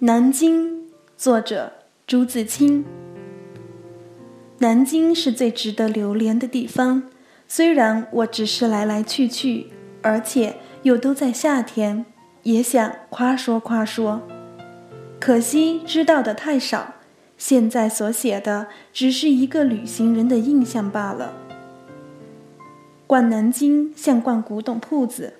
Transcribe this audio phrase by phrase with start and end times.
[0.00, 0.82] 南京，
[1.16, 1.72] 作者
[2.06, 2.84] 朱自清。
[4.58, 7.04] 南京是最值得留恋的地方，
[7.48, 9.68] 虽然我只是来来去去，
[10.02, 12.04] 而且又都在夏天，
[12.42, 14.20] 也想夸说夸说，
[15.18, 16.96] 可惜知道的太少，
[17.38, 21.32] 现在所写的只是一个旅行人的印象罢了。
[23.06, 25.32] 逛南京像逛古董铺子，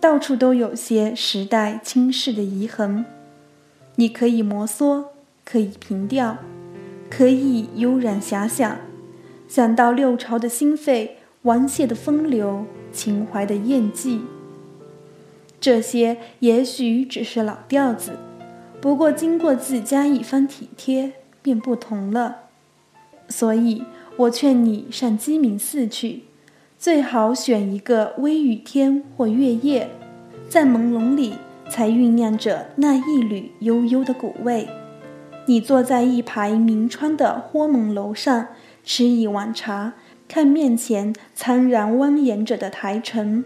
[0.00, 3.04] 到处都有些时代轻逝的遗痕。
[4.00, 5.04] 你可以摩挲，
[5.44, 6.38] 可以凭吊，
[7.10, 8.78] 可以悠然遐想，
[9.46, 14.22] 想到六朝的兴废、王谢的风流、秦淮的艳迹。
[15.60, 18.12] 这些也许只是老调子，
[18.80, 22.44] 不过经过自家一番体贴，便不同了。
[23.28, 23.84] 所以
[24.16, 26.22] 我劝你上鸡鸣寺去，
[26.78, 29.90] 最好选一个微雨天或月夜，
[30.48, 31.34] 在朦胧里。
[31.70, 34.68] 才酝酿着那一缕悠悠的古味。
[35.46, 38.48] 你坐在一排明窗的豁蒙楼上，
[38.84, 39.94] 吃一碗茶，
[40.28, 43.44] 看面前苍然蜿蜒着的台城。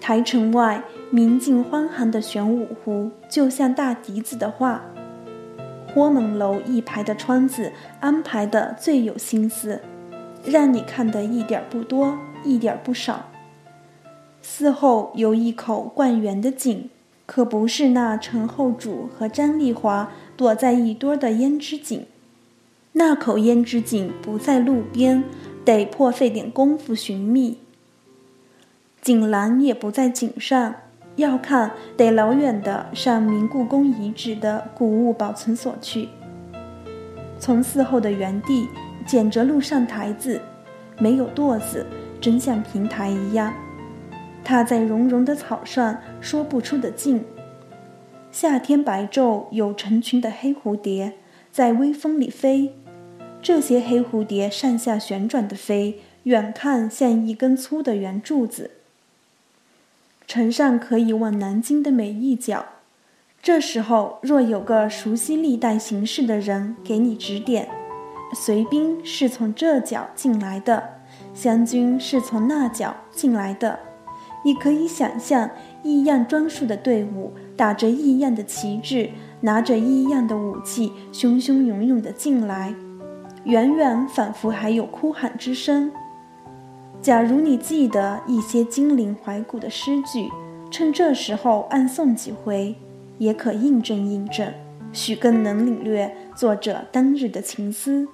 [0.00, 4.82] 台城外明净荒寒的玄武湖，就像大笛子的画。
[5.86, 9.80] 豁蒙楼一排的窗子安排的最有心思，
[10.44, 13.30] 让你看得一点不多，一点不少。
[14.40, 16.90] 寺后有一口灌园的井。
[17.24, 22.04] 可不是那陈后主和张丽华躲在一堆的胭脂井，
[22.92, 25.24] 那口胭脂井不在路边，
[25.64, 27.58] 得破费点功夫寻觅。
[29.00, 30.74] 井栏也不在井上，
[31.16, 36.08] 要看得老远的上明故宫遗址的古物保存所去。
[37.38, 38.68] 从寺后的原地
[39.06, 40.40] 捡着路上台子，
[40.98, 41.84] 没有垛子，
[42.20, 43.52] 真像平台一样。
[44.44, 47.24] 踏在绒绒的草上，说不出的静。
[48.30, 51.14] 夏天白昼，有成群的黑蝴蝶
[51.50, 52.74] 在微风里飞，
[53.42, 58.70] 这些黑蝴蝶上下旋转的飞，远看像一根粗的圆柱子。
[60.26, 62.64] 城上可以望南京的每一角，
[63.42, 67.68] 这时候若有个熟悉历代形势的人给你指点，
[68.34, 71.00] 隋兵是从这角进来的，
[71.34, 73.78] 湘军是从那角进来的。
[74.44, 75.50] 你可以想象
[75.82, 79.10] 异样装束的队伍，打着异样的旗帜，
[79.40, 82.74] 拿着异样的武器，汹汹涌涌地进来，
[83.44, 85.92] 远远仿佛还有哭喊之声。
[87.00, 90.28] 假如你记得一些精灵怀古的诗句，
[90.70, 92.74] 趁这时候暗诵几回，
[93.18, 94.52] 也可印证印证，
[94.92, 98.06] 许更能领略作者当日的情思。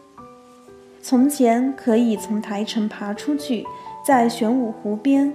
[1.00, 3.65] 从前可以从台城爬出去，
[4.05, 5.33] 在玄武湖边。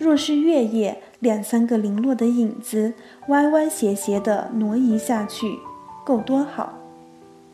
[0.00, 2.94] 若是月夜，两三个零落的影子，
[3.28, 5.58] 歪歪斜斜地挪移下去，
[6.06, 6.72] 够多好。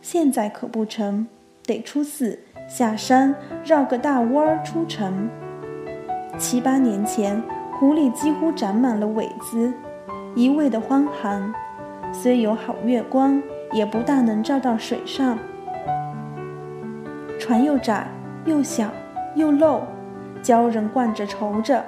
[0.00, 1.26] 现在可不成，
[1.64, 5.28] 得出寺下山，绕个大弯儿出城。
[6.38, 7.42] 七八年前，
[7.72, 9.72] 湖里几乎长满了苇子，
[10.36, 11.52] 一味的荒寒，
[12.12, 13.42] 虽有好月光，
[13.72, 15.36] 也不大能照到水上。
[17.40, 18.06] 船又窄
[18.44, 18.88] 又小
[19.34, 19.82] 又漏，
[20.44, 21.84] 鲛人惯着愁着。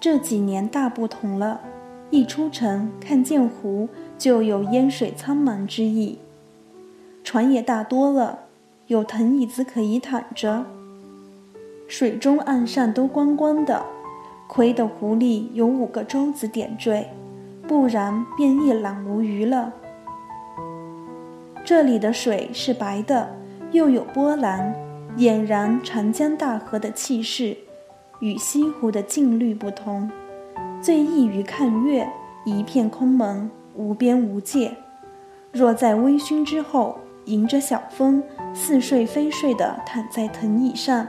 [0.00, 1.60] 这几年大不同了，
[2.08, 6.18] 一出城看见湖，就有烟水苍茫之意。
[7.22, 8.38] 船也大多了，
[8.86, 10.64] 有藤椅子可以躺着。
[11.86, 13.84] 水中岸上都光光的，
[14.48, 17.06] 亏得湖里有五个舟子点缀，
[17.68, 19.70] 不然便一览无余了。
[21.62, 23.28] 这里的水是白的，
[23.70, 24.74] 又有波澜，
[25.18, 27.54] 俨然长江大河的气势。
[28.20, 30.10] 与西湖的静绿不同，
[30.80, 32.06] 最易于看月，
[32.44, 34.76] 一片空蒙，无边无界。
[35.52, 38.22] 若在微醺之后，迎着小风，
[38.54, 41.06] 似睡非睡地躺在藤椅上，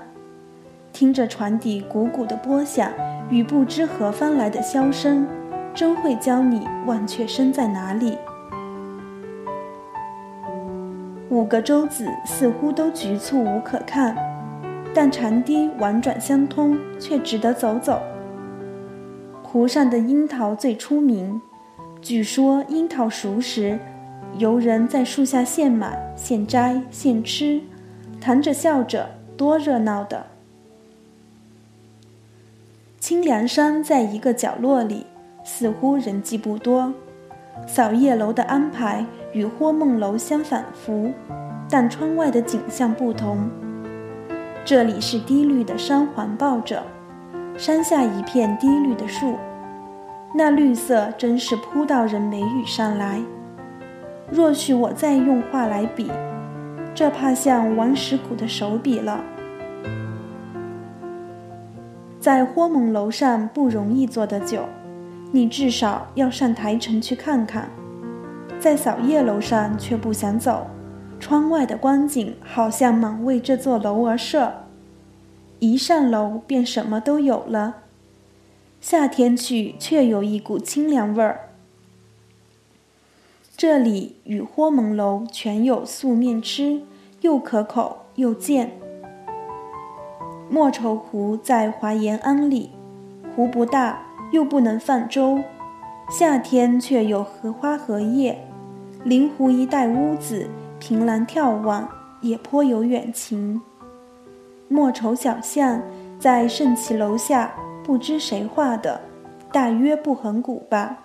[0.93, 2.91] 听着船底鼓鼓的波响
[3.29, 5.27] 与不知何方来的箫声，
[5.73, 8.17] 真会教你忘却身在哪里。
[11.29, 14.15] 五个舟子似乎都局促无可看。
[14.93, 18.01] 但长堤婉转相通，却值得走走。
[19.41, 21.41] 湖上的樱桃最出名，
[22.01, 23.79] 据说樱桃熟时，
[24.37, 27.61] 游人在树下现买、现摘、现吃，
[28.19, 30.25] 谈着笑着，多热闹的。
[32.99, 35.05] 清凉山在一个角落里，
[35.43, 36.93] 似乎人迹不多。
[37.67, 41.11] 扫叶楼的安排与豁梦楼相仿佛，
[41.69, 43.49] 但窗外的景象不同。
[44.63, 46.83] 这里是低绿的山环抱着，
[47.57, 49.35] 山下一片低绿的树，
[50.35, 53.19] 那绿色真是扑到人眉宇上来。
[54.29, 56.11] 若许我再用画来比，
[56.93, 59.19] 这怕像王石谷的手笔了。
[62.19, 64.63] 在豁蒙楼上不容易坐得久，
[65.31, 67.67] 你至少要上台城去看看。
[68.59, 70.67] 在扫叶楼上却不想走，
[71.21, 74.65] 窗外的光景好像满为这座楼而设。
[75.59, 77.83] 一上楼便什么都有了，
[78.81, 81.49] 夏天去却有一股清凉味儿。
[83.55, 86.81] 这里与霍蒙楼全有素面吃，
[87.21, 88.71] 又可口又贱。
[90.49, 92.71] 莫愁湖在华严庵里，
[93.35, 94.01] 湖不大，
[94.31, 95.43] 又不能泛舟，
[96.09, 98.47] 夏天却有荷花荷叶。
[99.03, 100.47] 临湖一带屋子，
[100.81, 101.87] 凭栏眺望，
[102.21, 103.61] 也颇有远情。
[104.67, 105.79] 莫愁小巷
[106.19, 108.99] 在圣奇楼下，不知谁画的，
[109.53, 110.97] 大约不很古吧。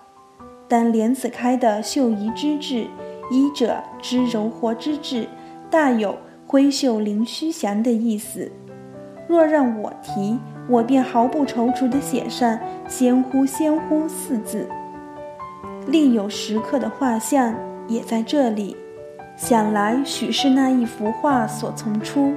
[0.67, 2.87] 但莲子开的秀仪之志，
[3.29, 5.27] 医者之柔活之志，
[5.69, 8.51] 大有挥袖凌虚翔的意思。
[9.27, 12.57] 若让我提，我便毫不踌躇地写上
[12.89, 14.67] “仙乎仙乎”四字。
[15.85, 17.53] 另有石刻的画像
[17.87, 18.75] 也在这里，
[19.37, 22.33] 想来许是那一幅画所从出，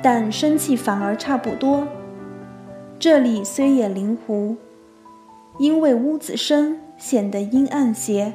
[0.00, 1.86] 但生气反而差不多。
[2.96, 4.56] 这里虽也临湖，
[5.58, 8.32] 因为屋子深，显得阴暗些，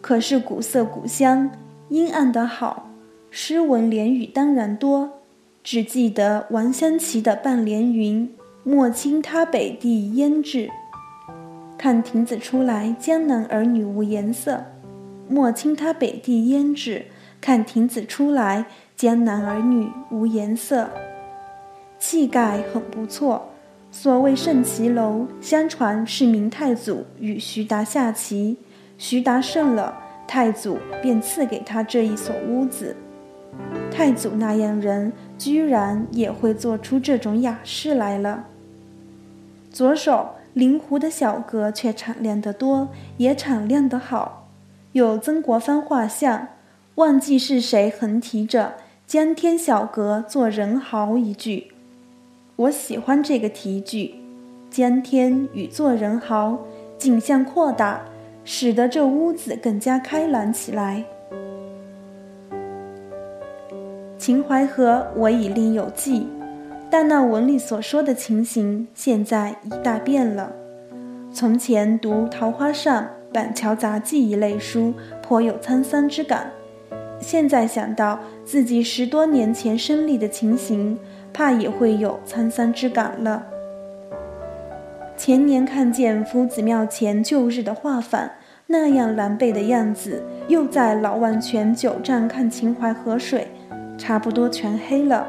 [0.00, 1.50] 可是古色古香，
[1.88, 2.88] 阴暗的好，
[3.28, 5.10] 诗文联语当然多。
[5.64, 8.32] 只记得王湘琪的半联云
[8.62, 10.70] ：“莫轻他北地胭脂。”
[11.76, 14.64] 看亭子出来，江南儿女无颜色。
[15.28, 17.06] 莫轻他北地胭脂，
[17.40, 18.66] 看亭子出来，
[18.96, 20.90] 江南儿女无颜色。
[21.98, 23.50] 气概很不错。
[23.90, 28.56] 所谓圣骑楼，相传是明太祖与徐达下棋，
[28.98, 32.96] 徐达胜了，太祖便赐给他这一所屋子。
[33.92, 38.46] 太祖那样人，居然也会做出这种雅事来了。
[39.70, 44.43] 左手临湖的小阁却敞亮得多，也敞亮得好。
[44.94, 46.46] 有曾国藩画像，
[46.94, 48.74] 忘记是谁横题着
[49.08, 51.72] “江天小阁做人豪”一句。
[52.54, 54.14] 我喜欢这个题句
[54.70, 56.56] ，“江天”与“做人豪”，
[56.96, 58.02] 景象扩大，
[58.44, 61.04] 使得这屋子更加开朗起来。
[64.16, 66.28] 秦淮河我已另有记，
[66.88, 70.52] 但那文里所说的情形，现在已大变了。
[71.32, 73.02] 从前读《桃花扇》
[73.34, 76.44] 《板桥杂记》一类书，颇有沧桑之感；
[77.18, 80.96] 现在想到自己十多年前生立的情形，
[81.32, 83.44] 怕也会有沧桑之感了。
[85.16, 88.28] 前年看见夫子庙前旧日的画舫，
[88.68, 93.48] 那样狼狈的样子，又在老万泉九站看秦淮河水。
[93.98, 95.26] 差不多全黑了，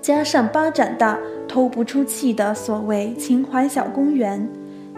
[0.00, 4.48] 加上巴掌大、透不出气的所谓秦淮小公园，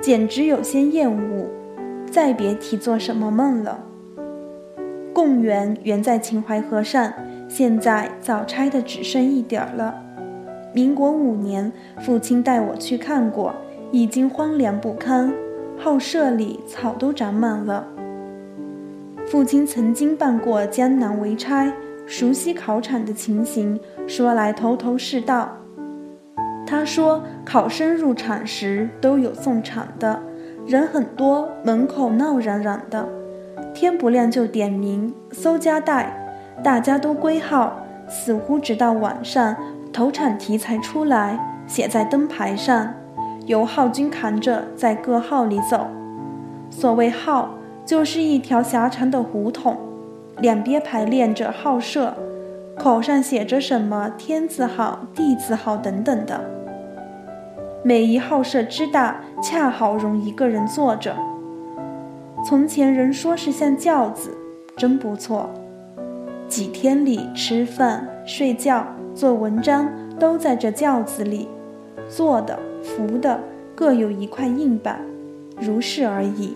[0.01, 1.47] 简直有些厌恶。
[2.11, 3.85] 再别提做什么梦了。
[5.13, 7.13] 贡园原在秦淮河上，
[7.49, 9.95] 现在早拆的只剩一点儿了。
[10.73, 13.55] 民国五年，父亲带我去看过，
[13.91, 15.33] 已经荒凉不堪，
[15.79, 17.87] 后舍里草都长满了。
[19.27, 21.73] 父亲曾经办过江南围差。
[22.07, 25.57] 熟悉考场的情形，说来头头是道。
[26.67, 30.21] 他说，考生入场时都有送场的，
[30.71, 33.05] 人很多，门口闹嚷嚷的，
[33.75, 36.17] 天不亮就点名搜家带，
[36.63, 37.77] 大家都归号，
[38.09, 39.57] 似乎直到晚上
[39.93, 42.95] 投场题才出来，写在灯牌上，
[43.47, 45.89] 由号军扛着在各号里走。
[46.71, 47.51] 所谓号，
[47.85, 49.77] 就是一条狭长的胡同。
[50.39, 52.15] 两边排练着号舍，
[52.79, 56.41] 口上写着什么天字号、地字号等等的。
[57.83, 61.17] 每一号舍之大，恰好容一个人坐着。
[62.45, 64.37] 从前人说是像轿子，
[64.77, 65.49] 真不错。
[66.47, 71.49] 几天里吃饭、睡觉、做文章都在这轿子里，
[72.07, 73.41] 坐的、扶的
[73.75, 75.01] 各有一块硬板，
[75.59, 76.55] 如是而已。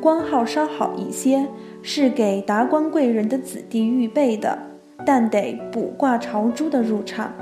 [0.00, 1.46] 官号稍好一些，
[1.82, 4.58] 是给达官贵人的子弟预备的，
[5.06, 7.32] 但得卜卦朝珠的入场。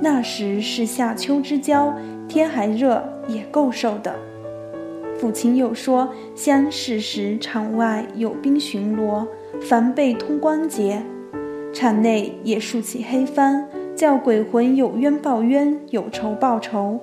[0.00, 1.92] 那时是夏秋之交，
[2.28, 4.14] 天还热，也够受的。
[5.18, 9.26] 父亲又说，乡试时场外有兵巡逻，
[9.62, 10.98] 防备通关节；
[11.72, 17.00] 场内也竖起黑幡，叫鬼魂有冤报冤，有仇报仇。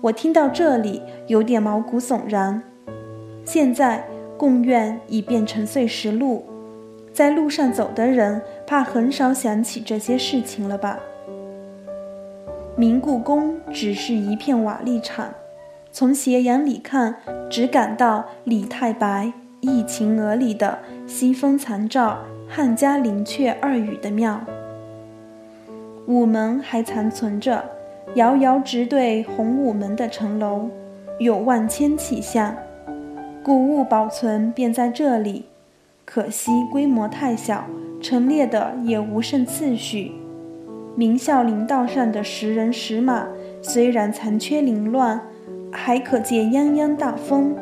[0.00, 2.62] 我听到这里，有点毛骨悚然。
[3.44, 4.04] 现在
[4.38, 6.44] 贡院已变成碎石路，
[7.12, 11.00] 在路上走的人怕很少想起这些事情了吧？
[12.80, 15.34] 明故宫只是一片瓦砾场，
[15.92, 17.14] 从斜阳里看，
[17.50, 24.40] 只感到李太白、忆秦娥里的西风残照、汉家林阙二语的妙。
[26.06, 27.62] 午门还残存着，
[28.14, 30.70] 遥遥直对洪武门的城楼，
[31.18, 32.56] 有万千气象。
[33.42, 35.44] 古物保存便在这里，
[36.06, 37.66] 可惜规模太小，
[38.00, 40.12] 陈列的也无甚次序。
[41.00, 43.26] 明孝陵道上的石人石马，
[43.62, 45.18] 虽然残缺凌乱，
[45.72, 47.56] 还可借泱泱大风。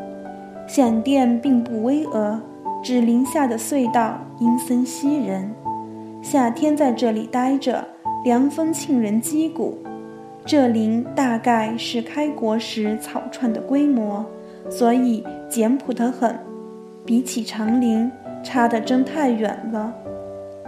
[0.67, 2.41] 享殿并不巍峨，
[2.83, 5.55] 只林下的隧道阴森吸人。
[6.21, 7.87] 夏天在这里待着，
[8.25, 9.79] 凉风沁人肌骨。
[10.45, 14.27] 这陵大概是开国时草创的规模，
[14.69, 16.37] 所以简朴得很，
[17.05, 18.11] 比起长陵
[18.43, 19.95] 差得真太远了。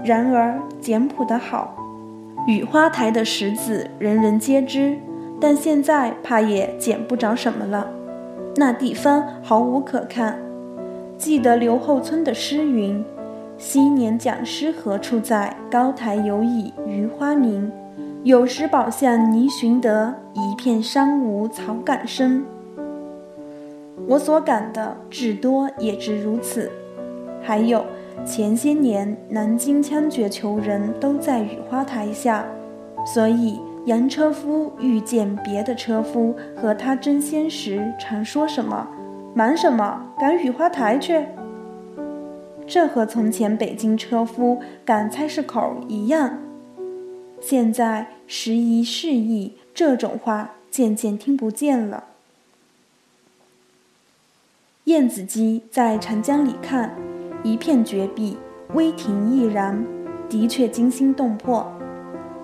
[0.05, 1.75] 然而简朴的好。
[2.50, 4.99] 雨花台的石子人人皆知，
[5.40, 7.88] 但现在怕也捡不着什么了。
[8.57, 10.37] 那地方毫无可看。
[11.16, 13.04] 记得刘后村的诗云
[13.57, 15.57] ：“昔年讲诗何处在？
[15.71, 17.71] 高台犹倚余花明。
[18.25, 22.45] 有时宝相泥寻得，一片山无草感生。”
[24.09, 26.69] 我所感的至多也只如此。
[27.40, 27.85] 还有。
[28.25, 32.47] 前些年，南京枪决囚人都在雨花台下，
[33.05, 38.87] 所以杨车夫遇见别的车夫和他争先时，常说什么
[39.35, 41.27] “忙什么，赶雨花台去”。
[42.69, 46.39] 这和从前北京车夫赶菜市口一样。
[47.41, 52.05] 现在时移世易，这种话渐渐听不见了。
[54.85, 57.10] 燕子矶在长江里看。
[57.42, 58.37] 一片绝壁，
[58.75, 59.82] 微亭亦然，
[60.28, 61.66] 的确惊心动魄。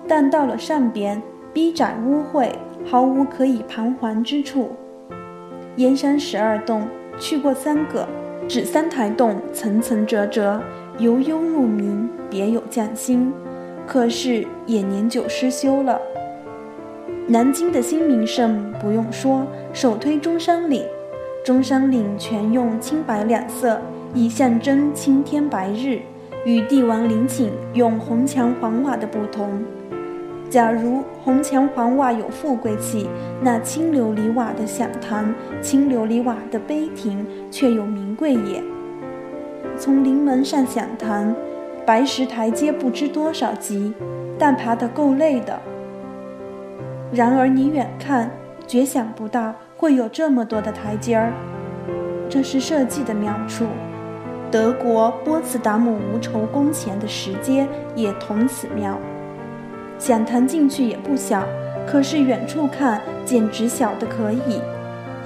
[0.07, 1.21] 但到了上边，
[1.53, 2.49] 逼窄污秽，
[2.85, 4.71] 毫无可以彷徨之处。
[5.75, 6.87] 燕山十二洞
[7.19, 8.07] 去过三个，
[8.47, 10.59] 只三台洞层层折折，
[10.97, 13.31] 由幽入明，别有匠心。
[13.85, 16.01] 可是也年久失修了。
[17.27, 20.83] 南京的新名胜不用说，首推中山陵。
[21.45, 23.79] 中山陵全用青白两色。
[24.13, 25.99] 以象征青天白日，
[26.45, 29.63] 与帝王陵寝用红墙黄瓦的不同。
[30.49, 33.09] 假如红墙黄瓦有富贵气，
[33.41, 38.63] 那青琉璃瓦的享堂、青琉璃瓦的碑亭却有名贵也。
[39.77, 41.35] 从陵门上享堂，
[41.85, 43.93] 白石台阶不知多少级，
[44.39, 45.59] 但爬得够累的。
[47.11, 48.31] 然而你远看，
[48.65, 51.33] 绝想不到会有这么多的台阶儿，
[52.29, 53.65] 这是设计的妙处。
[54.49, 58.97] 德国波茨达姆无愁宫前的石阶也同此妙，
[59.99, 61.43] 想弹进去也不小，
[61.85, 64.61] 可是远处看简直小得可以，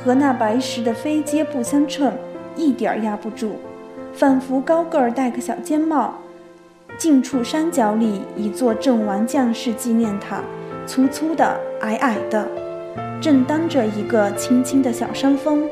[0.03, 2.11] 和那白石的飞阶不相称，
[2.55, 3.51] 一点儿压不住，
[4.11, 6.15] 仿佛高个儿戴个小尖帽。
[6.97, 10.41] 近处山脚里一座阵亡将士纪念塔，
[10.87, 12.47] 粗粗的，矮矮的，
[13.21, 15.63] 正当着一个青青的小山峰，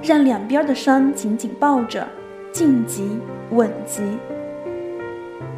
[0.00, 2.06] 让两边的山紧紧抱着。
[2.54, 3.18] 晋级
[3.50, 4.00] 稳级。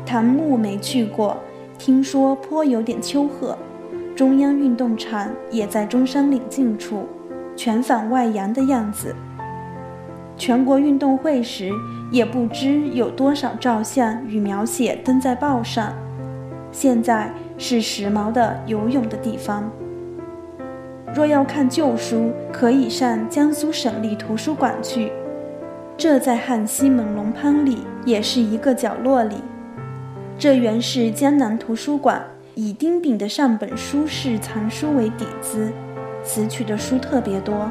[0.06, 1.36] 檀木没去过，
[1.76, 3.54] 听说颇有点丘壑。
[4.14, 7.06] 中央运动场也在中山岭近处，
[7.54, 9.14] 全反外洋的样子。
[10.38, 11.70] 全国运动会时，
[12.10, 15.92] 也不知有多少照相与描写登在报上。
[16.72, 19.70] 现在是时髦的游泳的地方。
[21.14, 25.12] 若要看旧书，可以上江苏省立图书馆去。
[25.98, 29.36] 这在汉西猛龙潘里也是一个角落里。
[30.38, 32.22] 这原是江南图书馆，
[32.54, 35.72] 以丁丙的上本书式藏书为底子，
[36.22, 37.70] 此取的书特别多。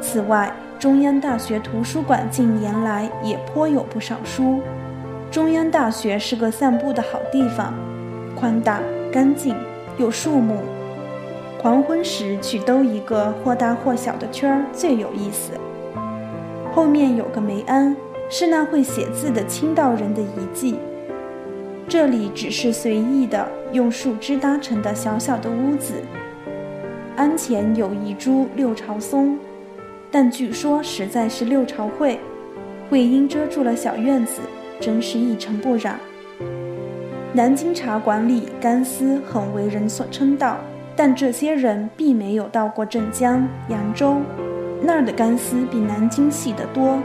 [0.00, 4.60] 此外，中央大学图书馆近年来也颇有不少书。
[5.30, 7.72] 中央大学是个散步的好地方，
[8.34, 8.80] 宽大
[9.12, 9.54] 干净，
[9.98, 10.56] 有树木。
[11.62, 15.52] 黄昏时去兜一个或大或小的圈儿最有意思。
[16.76, 17.96] 后面有个梅庵，
[18.28, 20.76] 是那会写字的清道人的遗迹。
[21.88, 25.94] 这里只是随意的用树枝搭成的小小的屋子。
[27.16, 29.38] 庵前有一株六朝松，
[30.10, 32.20] 但据说实在是六朝会，
[32.90, 34.42] 会阴遮住了小院子，
[34.78, 35.98] 真是一尘不染。
[37.32, 40.58] 南京茶馆里干丝很为人所称道，
[40.94, 44.16] 但这些人并没有到过镇江、扬州。
[44.82, 46.98] 那儿的干丝比南京细得多，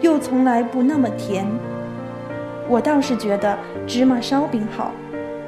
[0.00, 1.46] 又从来不那么甜。
[2.68, 4.92] 我倒是觉得芝麻烧饼好，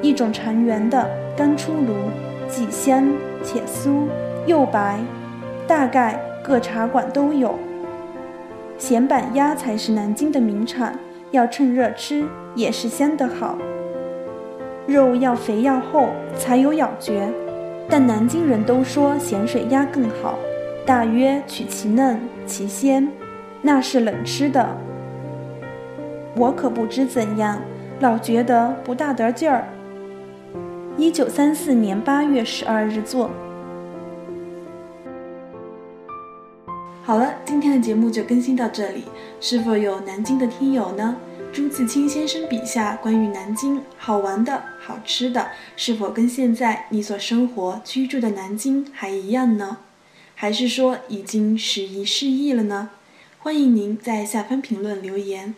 [0.03, 1.95] 一种长圆的，刚出炉，
[2.49, 3.09] 既香
[3.43, 4.07] 且酥
[4.47, 4.99] 又白，
[5.67, 7.55] 大概各茶馆都有。
[8.77, 10.99] 咸板鸭才是南京的名产，
[11.31, 13.57] 要趁热吃，也是香的好。
[14.87, 17.29] 肉要肥要厚，才有咬觉。
[17.89, 20.35] 但南京人都说咸水鸭更好，
[20.87, 23.09] 大约取其嫩其鲜，
[23.63, 24.77] 那是冷吃的。
[26.37, 27.59] 我可不知怎样，
[28.01, 29.67] 老觉得不大得劲儿。
[30.99, 33.31] 一九三四年八月十二日作。
[37.03, 39.05] 好了，今天的节目就更新到这里。
[39.41, 41.17] 是否有南京的听友呢？
[41.51, 49.79] 朱自清先生笔下关于南京好玩的好吃的，是否跟现在你所生活居住的南京还一样呢？
[50.35, 52.91] 还是说已经时移世易了呢？
[53.39, 55.55] 欢迎您在下方评论留言。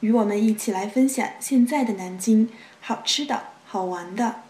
[0.00, 4.42] 与我们一起来分享现在的南京好吃的好玩的，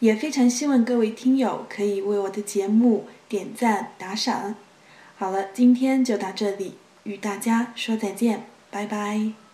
[0.00, 4.54] 也非常希望各位听友可以为我的节目点赞打赏。
[5.16, 6.74] 好了，今天就到这里，
[7.04, 9.47] 与大家说再见，拜拜。